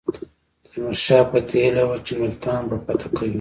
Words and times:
تیمور 0.71 0.95
شاه 1.05 1.23
پتېیلې 1.31 1.83
وه 1.87 1.97
چې 2.05 2.13
ملتان 2.21 2.61
به 2.69 2.75
فتح 2.85 3.07
کوي. 3.15 3.29